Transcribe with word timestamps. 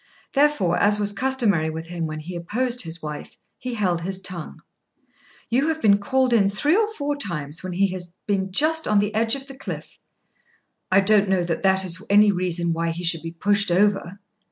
Therefore, 0.33 0.79
as 0.79 0.97
was 0.97 1.13
customary 1.13 1.69
with 1.69 1.85
him 1.85 2.07
when 2.07 2.21
he 2.21 2.35
opposed 2.35 2.81
his 2.81 3.03
wife, 3.03 3.37
he 3.59 3.75
held 3.75 4.01
his 4.01 4.19
tongue. 4.19 4.63
"You 5.51 5.67
have 5.67 5.79
been 5.79 5.99
called 5.99 6.33
in 6.33 6.49
three 6.49 6.75
or 6.75 6.91
four 6.95 7.15
times 7.15 7.61
when 7.61 7.73
he 7.73 7.85
has 7.89 8.11
been 8.25 8.51
just 8.51 8.87
on 8.87 8.97
the 8.97 9.13
edge 9.13 9.35
of 9.35 9.45
the 9.45 9.55
cliff." 9.55 9.99
"I 10.91 11.01
don't 11.01 11.29
know 11.29 11.43
that 11.43 11.61
that 11.61 11.85
is 11.85 12.01
any 12.09 12.31
reason 12.31 12.73
why 12.73 12.89
he 12.89 13.03
should 13.03 13.21
be 13.21 13.31
pushed 13.33 13.69
over." 13.69 14.17